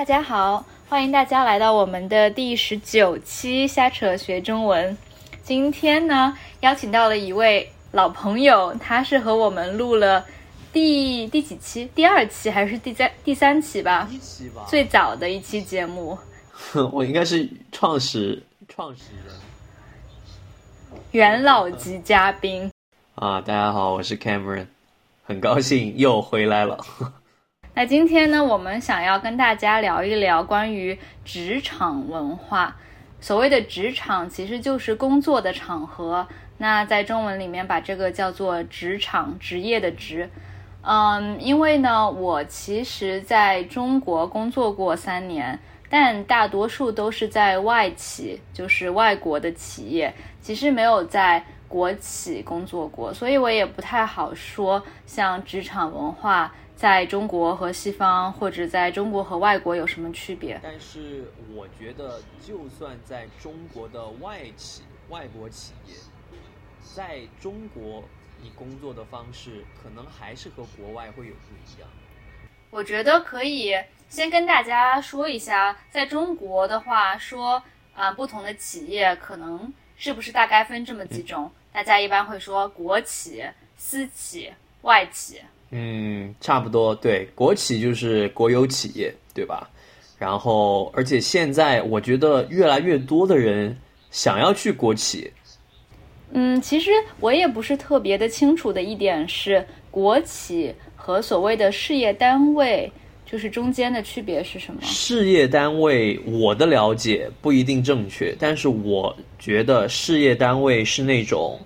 [0.00, 4.96] 大家好，欢迎大家来到我们的第十九期瞎扯学中文。
[5.42, 10.24] 今天呢，邀请到了一位老朋友，他是和我们录了
[10.72, 11.86] 第第几期？
[11.94, 14.08] 第二期还是第三第三期吧？
[14.10, 16.18] 一期吧，最早的一期节目，
[16.92, 19.34] 我应该是创始创始人
[21.10, 22.72] 元老级嘉宾。
[23.16, 23.38] 啊！
[23.42, 24.64] 大家好，我是 Cameron，
[25.24, 26.78] 很高兴又回来了。
[27.72, 32.76] 那今天呢，我们想要跟大家聊一聊关于职场文化。
[33.20, 36.26] 所谓的职场，其实就是工作的场合。
[36.58, 40.28] 那在中文里面，把这个叫做职场，职业的职。
[40.82, 56.52] 嗯，因为呢，我其实在中国工作过三年，但大多数都是在外企，就是外国的企业，其实没有在国企工作过，所以我也不太好说像职场文化。
[56.80, 60.58] 在中国和西方，或者在中国和外国有什么区别？
[60.62, 65.92] 但是我觉得，就算在中国的外企、外国企业，
[66.96, 68.02] 在中国
[68.40, 71.86] 你工作的方式，可能还是和国外会有不一样。
[72.70, 73.74] 我觉得可以
[74.08, 77.62] 先跟大家说一下，在中国的话，说
[77.94, 81.52] 啊，不同的企业可能是不是大概分这么几种？
[81.74, 83.44] 大家一般会说国企、
[83.76, 85.42] 私企、外企。
[85.72, 89.70] 嗯，差不多对，国企就是国有企业，对吧？
[90.18, 93.76] 然后，而且现在我觉得越来越多的人
[94.10, 95.32] 想要去国企。
[96.32, 96.90] 嗯，其实
[97.20, 102.90] 我也不是特别的清楚的一点是，国企和所谓的事业单位，
[103.24, 104.80] 就是中间的区别是什么？
[104.82, 111.58] 事业单位，我的了解不一定正确，但是我觉得事业单位是那种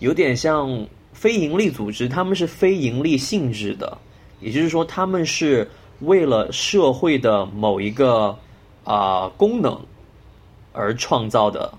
[0.00, 0.84] 有点像。
[1.24, 3.96] 非营利组织，他们是非盈利性质的，
[4.40, 5.66] 也就是说，他们是
[6.00, 8.38] 为了社会的某一个
[8.84, 9.80] 啊功能
[10.74, 11.72] 而创造的，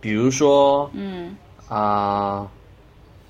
[0.00, 1.34] 比如说，嗯
[1.68, 2.48] 啊，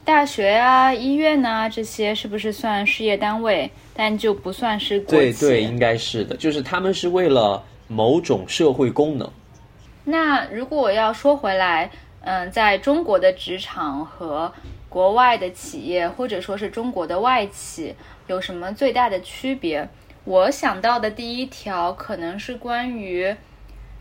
[0.04, 3.70] 大学啊、医院啊这些是不是算事业单位？
[3.94, 5.40] 但就不算是国企。
[5.40, 9.26] 对对，应该是的，就是他们是为了某种社会功能。
[10.04, 11.90] 那如果我要说回来，
[12.20, 14.52] 嗯，在中国的职场和
[14.92, 17.94] 国外的企业或者说是中国的外企
[18.26, 19.88] 有什么最大的区别？
[20.24, 23.34] 我想到的第一条可能是关于，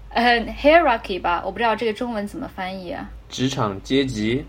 [0.10, 3.10] 呃，hierarchy 吧，我不知道这个中文怎么翻译啊。
[3.30, 4.44] 职场阶级。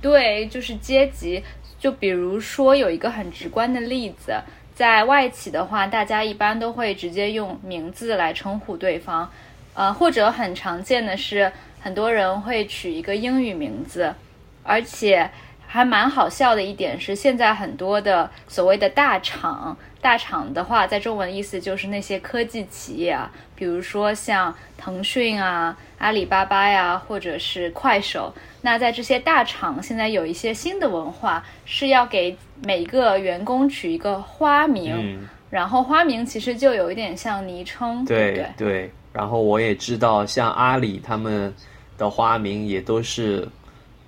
[0.00, 1.44] 对，就是阶级。
[1.78, 4.40] 就比如说有一个很直观的例子，
[4.74, 9.30] 在外企的话，大家一般都会直接用名字来称呼对方，
[9.74, 14.14] 呃，或者很常见的是，很多人会取一个英语名字，
[14.62, 15.30] 而且。
[15.72, 28.30] 还蛮好笑的一点是，现在很多的所谓的大厂，大厂的话，在中文意思就是那些科技企业啊，比如说像腾讯啊、阿里巴巴呀，或者是快手。
[28.60, 38.46] 那在这些大厂，现在有一些新的文化，是要给每个员工取一个花名，然后花名其实就有一点像昵称，对对？
[38.58, 38.90] 对。
[39.10, 41.50] 然后我也知道，像阿里他们
[41.96, 43.48] 的花名也都是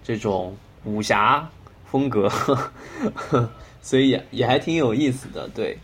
[0.03, 0.55] 这种。
[0.85, 1.49] 武侠
[1.85, 2.55] 风格，呵
[3.15, 3.51] 呵
[3.81, 5.77] 所以也也还挺有意思的，对。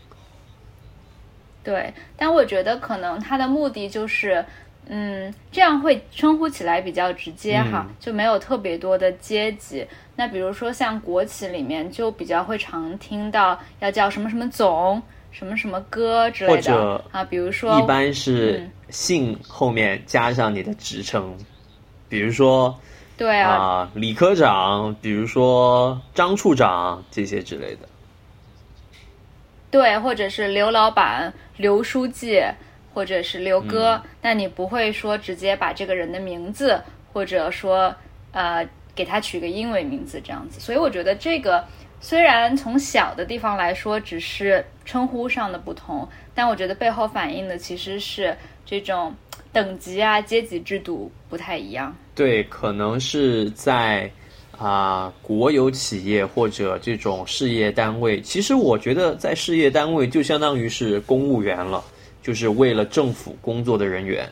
[1.62, 4.44] 对，但我觉得可能他的目的就是，
[4.86, 9.86] 嗯，这样会称呼起来比较直接哈，就没有特别多的阶级。
[10.16, 15.00] 那比如说像国企里面，就比较会常听到要叫什么什么总、
[15.30, 17.22] 什么什么哥之类的啊。
[17.22, 21.36] 比如说，一般是姓后面加上你的职称，
[22.08, 22.74] 比如说。
[23.20, 27.86] 对啊，李科长，比如说张处长这些之类的。
[29.70, 32.42] 对，或者是刘老板、刘书记，
[32.94, 36.80] 或者是刘哥，但你不会说直接把这个人的名字，
[37.12, 37.94] 或者说
[38.32, 40.58] 呃给他取个英文名字这样子。
[40.58, 41.62] 所以我觉得这个
[42.00, 48.34] 虽然从小的地方来说只是称呼上的不同，但我觉得背后反映的其实是
[48.64, 49.14] 这种。
[49.52, 51.94] 等级啊，阶级制度不太一样。
[52.14, 54.10] 对，可能是在
[54.56, 58.20] 啊国有企业或者这种事业单位。
[58.20, 61.82] 其实我觉得，在事业单位就相当于是公务员了，
[62.22, 64.28] 就是为了政府工作的人员。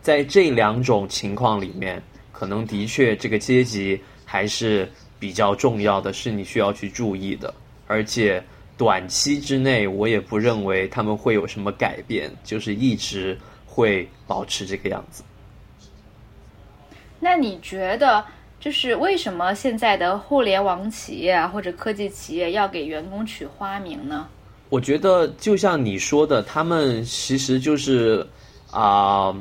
[0.00, 2.02] 在这两种情况里面，
[2.32, 7.52] 可能的确这个阶级还是比较重要的，是你需要去注意的。
[7.86, 8.42] 而且
[8.76, 13.38] 短期之内，我也不认为他们会有什么改变，就是一直。
[13.72, 15.22] 会保持这个样子。
[17.18, 18.22] 那你觉得，
[18.60, 24.28] 就是为什么现在的互联网企业啊，或者科技企业要给员工取花名呢？
[24.68, 28.26] 我觉得，就像你说的，他们其实就是
[28.70, 29.34] 啊，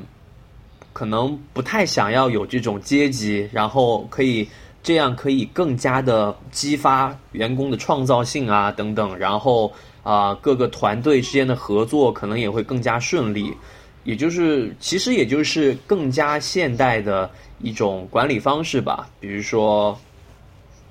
[0.94, 4.48] 可能不太想要有这种阶级，然后可以
[4.84, 9.72] 这样可以更加的激发员工的创造性啊等等，然后
[10.04, 13.54] 啊各个团队之间的合作可能也会更加顺利，
[14.03, 19.98] 也就是其实也就是更加现代的一种管理方式吧，比如说。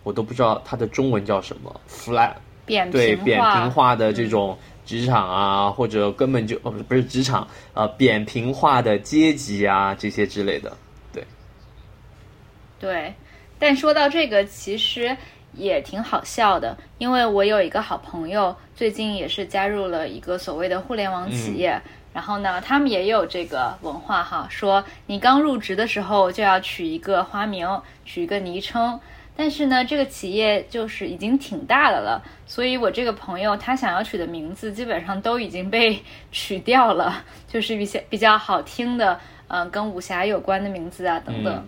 [0.03, 2.33] 我都不知道它的中文叫什么，flat，
[2.65, 10.75] 扁对扁平化的这种职场啊，或者根本就哦不是职场，呃扁平化的阶级啊这些之类的，
[11.13, 11.23] 对。
[12.81, 13.15] 对，
[13.59, 15.15] 但说到这个，其实
[15.53, 21.79] 也挺好笑的，因为我有一个好朋友，最近也是加入了一个所谓的互联网企业，
[22.13, 28.99] 然后呢，他们也有这个文化哈，说你刚入职的时候就要取一个花名，取一个昵称。
[29.37, 39.19] 但是呢，这个企业就是已经挺大的了，所以我这个朋友他想要取的名字基本上都已经被取掉了，就是一些比较好听的，
[39.49, 41.67] 嗯，跟武侠有关的名字啊等等。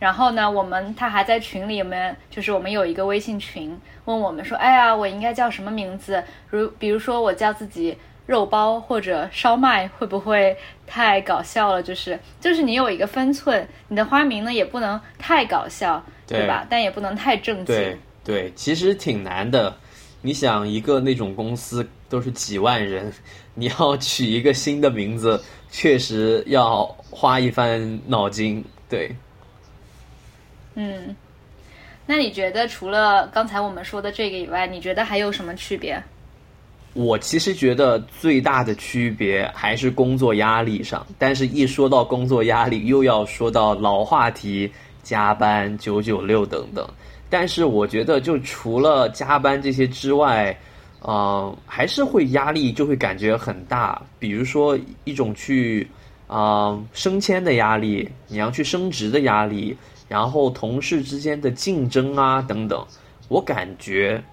[0.00, 6.22] 然后呢，我们他还在群里面，就是我们有一个微信群，问我们说，哎呀，我应该叫什么名字？
[6.50, 7.96] 如比如说我叫自己
[8.26, 10.56] 肉包或者烧麦，会不会
[10.86, 11.82] 太搞笑了？
[11.82, 16.04] 就是就是你有一个分寸，你的花名呢也不能太搞笑。
[16.26, 16.66] 对吧？
[16.70, 17.66] 但也不能太正经。
[17.66, 19.76] 对对，其实挺难的。
[20.22, 23.12] 你想，一个那种公司都是几万人，
[23.52, 25.38] 你要取一个新的名字，
[25.70, 28.64] 确实要花一番脑筋。
[28.88, 29.14] 对。
[30.76, 31.14] 嗯，
[32.06, 36.02] 那你觉得除了刚才我们说的这个以外，你觉得还有什么区别？
[36.94, 44.72] 我其实觉得最大的区别还是工作压力上，但是一说到工作压力，又要说到老话题。
[45.04, 46.88] 加班九九六等等，
[47.28, 50.58] 但是我觉得就除了加班这些之外，
[51.06, 54.00] 嗯，还是会压力就会感觉很大。
[54.18, 55.86] 比如说一种去
[56.26, 59.76] 啊升迁的压力，你要去升职的压力，
[60.08, 62.82] 然后同事之间的竞争啊等等，
[63.28, 64.24] 我感觉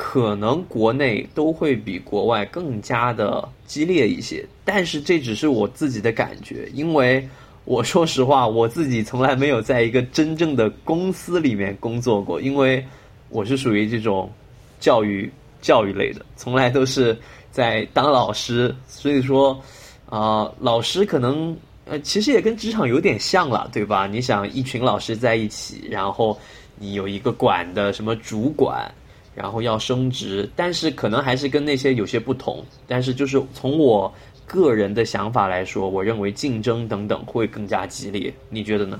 [0.00, 4.46] 可能国内都会比国外更加的激烈一些。
[4.64, 7.28] 但是这只是我自己的感觉，因为。
[7.64, 12.82] 我说实话，我自己从来没有在一个真正的公司里面工作过，因为
[13.28, 14.32] 我是属于这种
[14.80, 15.30] 教育
[15.60, 17.14] 教育类的，从来都是
[17.50, 18.74] 在当老师。
[18.86, 19.62] 所以说，
[20.08, 21.54] 啊，老师可能
[21.84, 24.06] 呃，其实也跟职场有点像了，对吧？
[24.06, 26.38] 你想一群老师在一起，然后
[26.78, 28.90] 你有一个管的什么主管，
[29.38, 32.62] 然后要升职，但是可能还是跟那些有些不同。
[32.86, 34.12] 但是就是从我。
[34.50, 38.98] 个人的想法来说，我认为竞争等等会更加激烈，你觉得呢？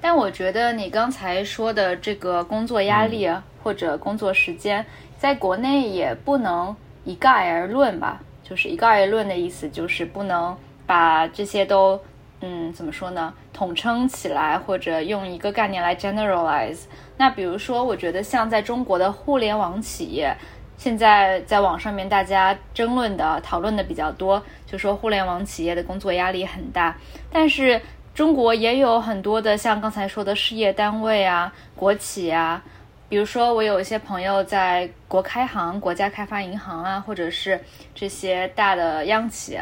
[0.00, 3.28] 但我觉得你刚才说的这个工作压力
[3.60, 4.86] 或者工作时间，
[5.18, 6.72] 在国内也不能
[7.04, 8.22] 一概而论吧。
[8.48, 12.00] 就是一概而论的意思，就是不能把这些都
[12.40, 16.80] 嗯怎么说呢，统称起来，或者用一个概念来 generalize。
[17.16, 20.36] 那比如说，我觉得像在中国的互联网企业。
[20.78, 26.96] 现在在网上面，大家争论的、讨论的比较多，就说互联网企业的工作压力很大。
[27.30, 27.78] 但是
[28.14, 32.64] 中国也有很多的，像刚才说的事业单位啊、国企啊，
[33.10, 37.60] 比如说我有一些朋友在国开行、国家开发银行啊，或者是
[37.94, 39.58] 这些大的央企、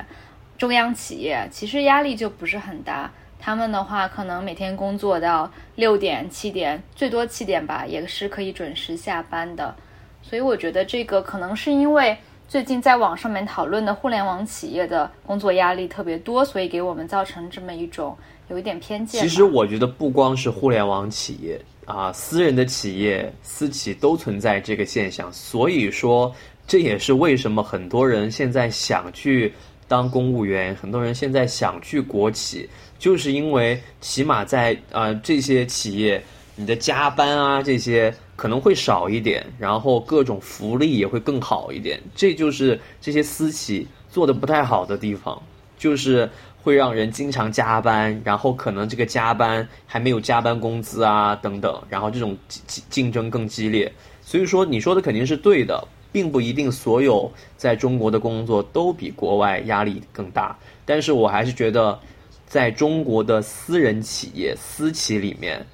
[0.59, 3.11] 中央企业，其实压力就不是很大。
[3.39, 9.73] 他们的话，可能每天工作到六点、七点，最多七点吧，也是可以准时下班的。
[10.21, 18.17] 所以我觉得这个可能是因为最近在网上面讨论的互联网企业的工作压力特别多，所以给我们造成这么一种
[18.49, 19.23] 有一点偏见。
[19.23, 25.33] 其实我觉得不光是互联网企业啊，私人的企业、私企都存在这个现象。
[25.33, 26.35] 所以说，
[26.67, 29.55] 这也是为什么很多人现在想去
[29.89, 32.69] 当公务员，很多人现在想去国企，
[32.99, 36.23] 就是因为起码在啊这些企业，
[36.55, 38.15] 你的加班啊这些。
[38.39, 42.01] 可能会少一点，然后各种福利也会更好一点。
[42.15, 45.43] 这就是这些私企做的不太好的地方，
[45.77, 46.31] 就是
[46.63, 53.93] 会让人经常加班，然后可能这个加班还没有加班工资啊等等，然后这种竞竞争更激烈。
[54.23, 60.59] 所以说你说的肯定是对的，并不一定所有在中国的工作都比国外压力更大。
[60.85, 62.01] 但是我还是觉得，
[62.47, 65.67] 在中国的私人企业、私企里面。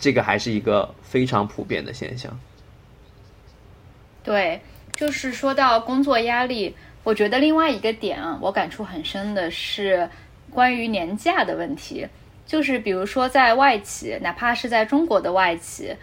[0.00, 2.38] 这个还是一个非常普遍的现象。
[4.22, 4.60] 对，
[4.92, 10.10] 就是说到工作压力，我觉得另外一个点，我感触很深的是
[10.50, 12.06] 关于年假的问题。
[12.44, 15.96] 就是比如说在外企，哪怕是在中国的外企，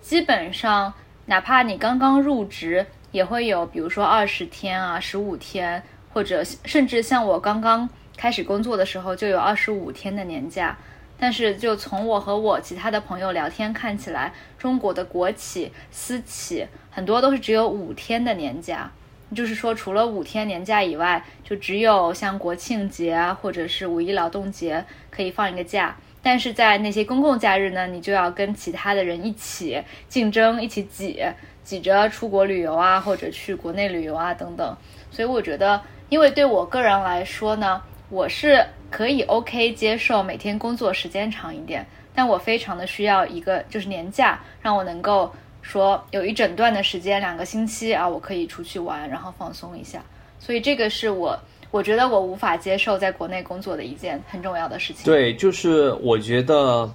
[0.00, 0.92] 基本上
[1.26, 10.76] 哪怕你刚刚入职，也会有比如说二十天啊、十五天或者甚至像我刚刚开始工作的时候就有二十五天的年假。
[11.22, 18.90] 但是就从我和我其他的朋友聊天看起来，中国的国企、私企很多都是只有五天的年假。
[19.34, 25.94] 就是说，除了五天年假以外，就只有像国庆节啊，或者是五一劳动节可以放一个假。
[26.22, 31.22] 但是在那些公共假日呢，你就要跟其他的人一起竞争，一起挤
[31.64, 34.76] 挤着出国旅游啊，或者去国内旅游啊等等。
[35.10, 45.32] 所以我觉得，因为对我个人来说呢，我是可以 OK 接受每天工作时间长一点，但我非常的需要一个就是年假，让我能够。
[45.62, 50.02] 说有一整段的时间，两个星期啊，我可以出去玩，然后放松一下。
[50.38, 51.38] 所以这个是我
[51.70, 55.04] 我觉得我无法接受在国内工作的一件很重要的事情。
[55.04, 56.92] 对，就是我觉得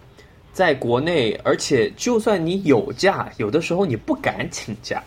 [0.52, 5.02] 在国内，而且就算你有假，有的时候你不敢请假，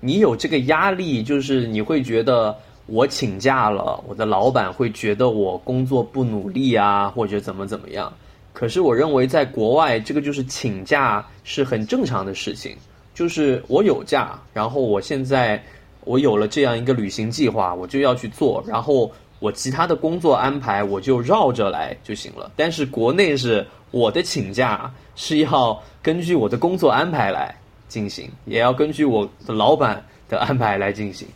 [0.00, 8.12] 你有这个压力，就是你会觉得我请假了，我的老板会觉得我工作不努力啊，或者怎么怎么样。
[8.52, 12.76] 可是我认为，在国外，这个就是请假是很正常的事情。
[13.14, 15.62] 就是我有假，然后我现在
[16.06, 18.64] 我有了这样一个旅行计划，我就要去做。
[18.66, 22.50] 然后我其他的工作安排，我就绕着来就行了。
[22.56, 27.54] 但是国内是我的请假是要根据我的工作安排来
[27.88, 31.28] 进行，也要根据我的老板的安排来进行。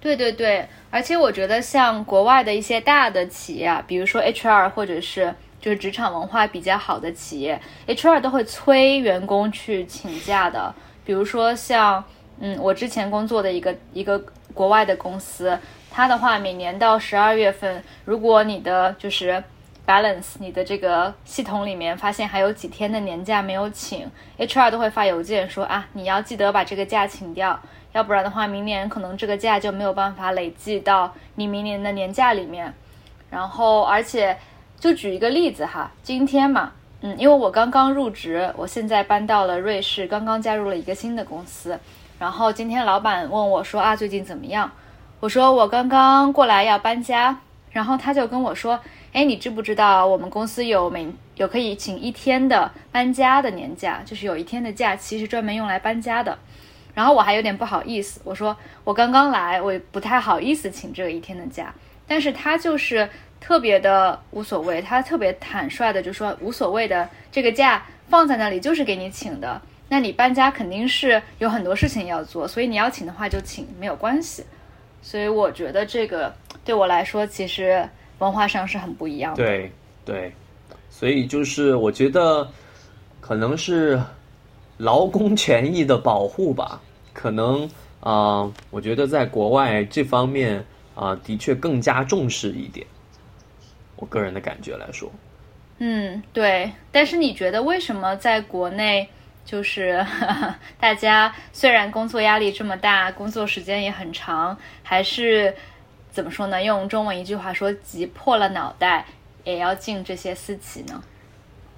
[0.00, 10.74] 对对对，而且我觉得像国外的一些大的企业，啊，比如说 HR 或者是就是职场文化比较好的企业，HR 都会催员工去请假的。
[11.04, 12.04] 比如说像
[12.44, 14.20] 嗯，我之前工作的一个一个
[14.52, 15.56] 国外的公司，
[15.92, 19.40] 它的话每年到十二月份，如果你的就是
[19.86, 27.60] balance 你的这个系统里面发现还有几天的年假没有请，HR 都会发邮件说啊，你要记得把这个假请掉。
[27.92, 32.74] 要不然的话，明年可能这个假就没有办法累计到你明年的年假里面。
[33.30, 34.36] 然后，而且
[34.80, 36.72] 就举一个例子哈，今天嘛，
[37.02, 41.78] 嗯，因为我刚刚入职，我现在搬到了瑞士，刚刚加入了一个新的公司。
[42.22, 44.70] 然后今天老板问我说啊，最近怎么样？
[45.18, 47.36] 我说我刚刚过来要搬家。
[47.72, 48.78] 然后他就跟我说，
[49.12, 56.38] 哎，你知不知道我们公司有每有可以请一天的搬家的年假，就是有一天的假期是专门用来搬家的。
[56.94, 61.74] 然后我还有点不好意思，我说我刚刚来，我也不太好意思请这一天的假。
[62.06, 63.10] 但是他就是
[63.40, 69.60] 特别的无所谓，他特别坦率的就说无所谓的，这个假放在那里就是给你请的。
[69.92, 74.42] 那你搬家肯定是有很多事情要做，所以你要请的话就请，没有关系。
[75.02, 76.34] 所以我觉得这个
[76.64, 77.86] 对我来说其实
[78.18, 79.44] 文化上是很不一样的。
[79.44, 79.70] 对
[80.02, 80.32] 对，
[80.88, 82.48] 所以就是我觉得
[83.20, 84.00] 可能是。
[84.78, 86.80] 劳工权益的保护吧，
[87.12, 87.70] 可能
[88.00, 90.64] 啊，我觉得在国外这方面
[90.96, 92.84] 啊，的确更加重视一点。
[93.94, 95.08] 我个人的感觉来说，
[95.78, 96.72] 嗯，对。
[96.90, 99.08] 但是你觉得为什么在国内，
[99.44, 100.04] 就是
[100.78, 105.54] 大家虽然工作压力这么大，工作时间也很长，还是
[106.10, 106.62] 怎么说呢？
[106.62, 109.04] 用中文一句话说，急破了脑袋
[109.44, 111.02] 也要进这些私企呢？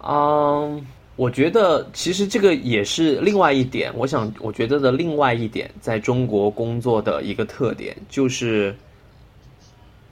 [0.03, 0.87] 嗯。
[1.17, 8.75] 我觉得其实这个也是另外一点，我想我觉得的另外一点，在中国工作的一个特点就是，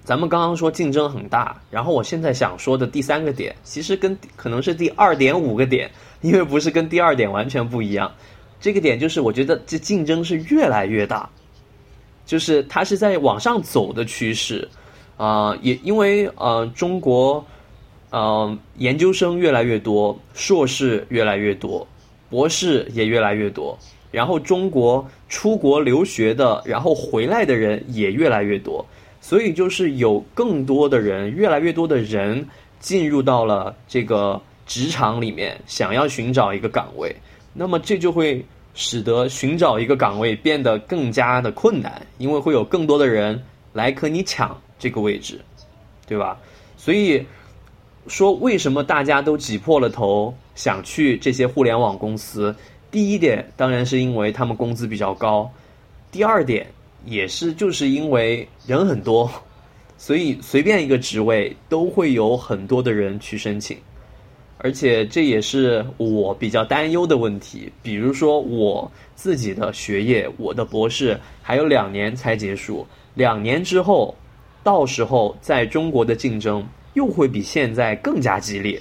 [0.04, 5.90] 咱们刚刚说竞争很大，然后我现在想说的第三个点，其实跟可能是第二点五个点，
[6.20, 8.12] 因为不是跟第二点完全不一样。
[8.60, 11.28] 这个点就是我觉得这竞争是越来越大，
[12.26, 14.68] 就是它是在往上走的趋势
[15.16, 17.44] 啊，也因为呃中国。
[18.14, 21.88] 嗯，研究生越来越多，硕士越来越多，
[22.28, 23.78] 博士也越来越多。
[24.10, 28.84] 然后中国出国留学的，然后回来的人也越来越多。
[29.22, 32.46] 所以就是有更多的人，越来越多的人
[32.78, 37.16] 进入到了这个职场里面，想要寻找一个岗位。
[37.54, 45.40] 那么这就会使得寻找一个岗位变得更加的困难，因为会有更多的人来和你抢这个位置，
[46.06, 46.36] 对吧？
[46.76, 47.24] 所以。
[48.08, 52.52] 说为什么大家都挤破了头想去这些互联网公司？
[52.90, 55.48] 第一点当然是因为他们工资比较高，
[56.10, 56.66] 第二点
[57.04, 59.30] 也是就是因为人很多，
[59.98, 63.76] 所以随便一个职位都会有很多的人去申请，
[64.58, 67.72] 而且这也是我比较担忧的问题。
[67.82, 74.14] 比如说我自己的学业，我的博士还有两年才结束，两年之后，
[74.62, 76.66] 到时候在中国的竞争。
[76.94, 78.78] 又会比现在更加激烈，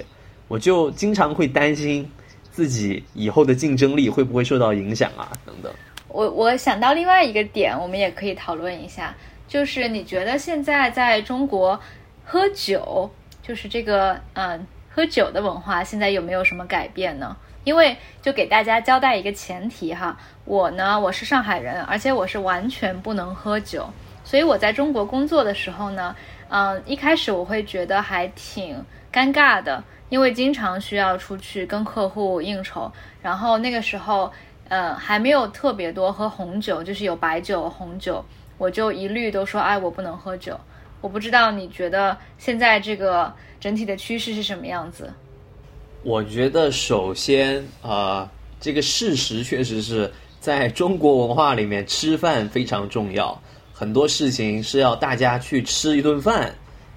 [0.49, 2.05] 我就经常会担心
[2.51, 5.71] 自己以后的竞争力会不会受到影响啊，等等。
[6.13, 9.15] 我我想到另外一个点，我们也可以讨论一下，
[9.47, 11.79] 就是你觉得现在在中国
[12.25, 13.09] 喝酒，
[13.41, 17.35] 就是这个嗯喝酒的文化，现在有没有什么改变呢？
[17.63, 23.89] 因为就给大家交代一个前提哈，我呢我是上海人，而且我是完全不能喝酒，
[24.23, 26.15] 所以我在中国工作的时候呢，
[26.49, 32.91] 嗯一开始我会觉得还挺尴尬的，因为经常需要出去跟客户应酬，
[33.21, 34.31] 然后那个时候。
[34.71, 38.23] 呃，还没有特别多喝红酒，就是有白酒、红酒，
[38.57, 40.57] 我就一律都说，哎，我不能喝酒。
[41.01, 45.11] 我不知道你觉得现在这个整体的趋势是什么样子？
[46.03, 50.09] 我觉得首先啊，这个事实确实是
[50.39, 53.37] 在中国文化里面，吃饭非常重要，
[53.73, 56.49] 很多事情是要大家去吃一顿饭，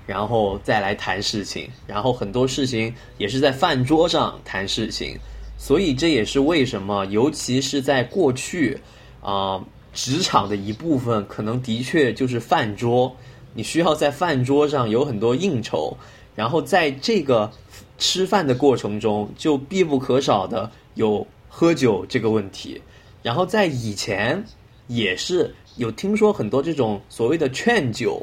[0.06, 5.18] 然后再来谈事情，然后很多事情也是在饭桌上谈事情。
[5.56, 8.78] 所以这也是为什么，尤其是在过去，
[9.22, 13.14] 啊，职场的一部分可能的确就是饭桌，
[13.54, 15.96] 你需要在饭桌上有很多应酬，
[16.34, 17.50] 然后在这个
[17.96, 22.82] 吃饭的过程中，就必不可少的有喝酒这个问题。
[23.22, 24.44] 然后在以前
[24.88, 28.22] 也是有听说很多这种所谓的劝酒，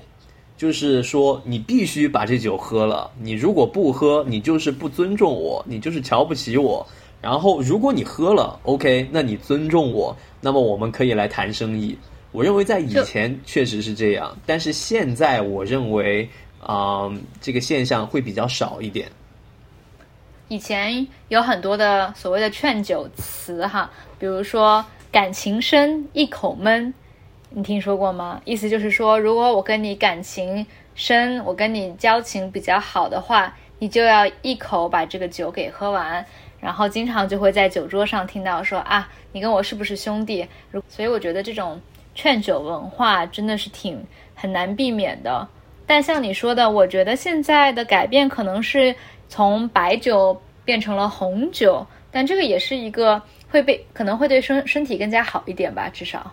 [0.57, 6.85] 就是说你必须把这酒喝了，你如果不喝，你就是不尊重我，你就是瞧不起我。
[7.21, 11.95] 然后，如果你喝了，OK，那你尊重我，那么我们可以来谈生意。
[12.31, 16.27] 我认为在以前确实是这样，但是现在我认为
[16.59, 19.07] 啊，这个现象会比较少一点。
[20.47, 26.93] 以前有很多的所谓的劝酒词哈，比如说感情深一口闷，
[27.49, 28.41] 你听说过吗？
[28.45, 36.25] 意思就是说，如果我跟你感情深，我跟你交情比较好的话，你就要一口把这个酒给喝完。
[36.61, 40.47] 然后经常就会在酒桌上听到说啊，你跟我是不是兄弟？
[40.69, 41.81] 如所以我觉得这种
[42.13, 44.01] 劝酒文化真的是挺
[44.35, 45.47] 很难避免的。
[45.87, 48.95] 但像你说的，我觉得现在的改变可能是
[49.27, 56.31] 从白酒变成了红酒，但这个也是一个会被可能会对身身体更加好一点吧，至少。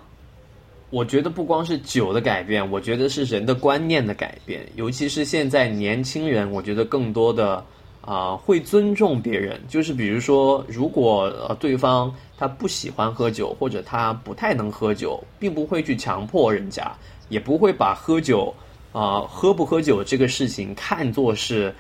[0.91, 7.65] 我觉得不光是酒的改变，我觉得是人的观念的改变，尤其是现在年轻人，我觉得更多的。
[8.09, 16.91] 啊，会尊重别人，就是比如说，如果呃对方他不喜欢喝酒，或者他不太能喝酒，并不会去强迫人家，
[17.29, 18.55] 也不会把喝酒
[18.93, 21.75] 啊喝不喝酒这个事情看作是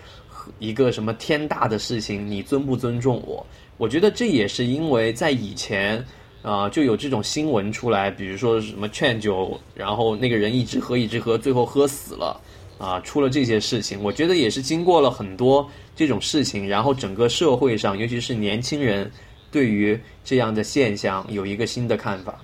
[0.58, 2.30] 一个什么天大的事情。
[2.30, 3.46] 你尊不尊重我？
[3.78, 6.04] 我觉得这也是因为在以前
[6.42, 12.38] 啊就有这种新闻出来，比如说什么劝酒，然后那个人一直喝一直喝，最后喝死了。
[12.78, 19.10] 啊，出了这些事情，我觉得也是经过了很多这种事情，然后整个社会上，尤其是年轻人，
[19.50, 22.36] 对于这样的现象有一个新的看法。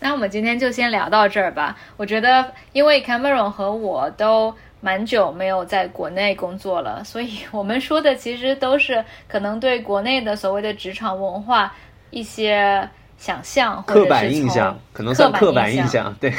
[0.00, 1.78] 那我们今天就先聊到这儿吧。
[1.96, 11.72] 我觉得，因为 Cameron 和我都蛮久没有在国内工作了，所以我们说的其实都是可能对国内的所谓的职场文化
[12.10, 16.32] 一些想象，刻板印象，可能算刻板印象，对。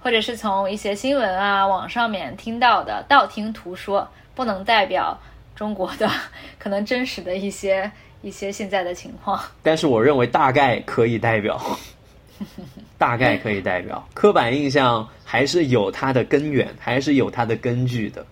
[0.00, 5.18] 或者是从一些新闻啊网上面听到的道听途说，不能代表
[5.56, 6.08] 中国的
[6.60, 7.90] 可能真实的一些
[8.22, 9.42] 一些现在的情况。
[9.64, 11.60] 但是我认为大概可以代表，
[12.96, 18.24] 大概可以代表刻板印象还是有它的根源，还是有它的根据的。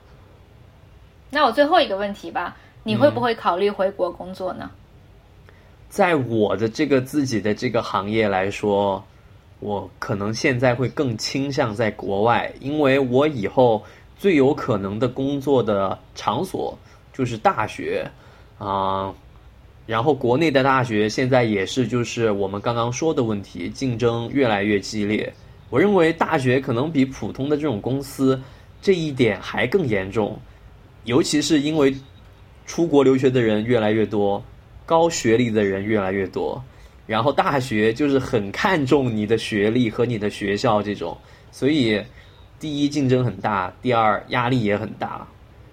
[1.29, 4.71] 那我最后一个问题吧，你会不会考虑回国工作呢？
[5.89, 9.05] 在我的这个自己的这个行业来说。
[9.59, 13.83] 我可能现在会更倾向在国外，因为我以后
[14.19, 16.77] 最有可能的工作的场所
[17.13, 18.09] 就是大学
[18.59, 19.15] 啊，
[19.87, 25.33] 然后国内的大学现在也是就是我们刚刚说的问题，竞争越来越激烈。
[25.69, 28.41] 我认为大学可能比普通的这种公司
[28.81, 30.39] 这一点还更严重，
[31.05, 31.95] 尤其是因为
[32.67, 34.43] 出国留学的人越来越多，
[34.85, 36.63] 高学历的人越来越多。
[37.07, 41.17] 然后大学就是很看重你的学历和你的学校这种，
[41.53, 42.03] 所以
[42.59, 45.27] 第一竞争很大，第二压力也很大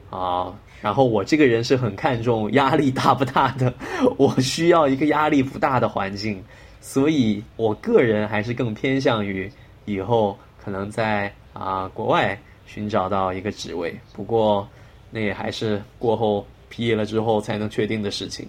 [0.10, 0.54] 啊。
[0.82, 3.74] 然后我这个人是很看重压力大不大的，
[4.18, 6.44] 我需要一个压力不大的环境，
[6.82, 9.50] 所以我个人还是更偏向于
[9.86, 13.98] 以后可能在啊国外寻找到一个职位。
[14.12, 14.68] 不过
[15.10, 18.46] 那也还是过后毕业了之后才能确定的事情。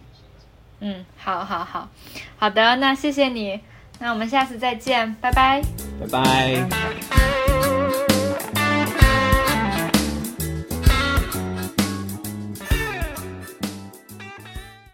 [0.81, 1.88] 嗯，好，好，好，
[2.37, 3.61] 好的，那谢谢你，
[4.01, 5.62] 那我们下次再见，拜拜，
[6.01, 7.24] 拜拜。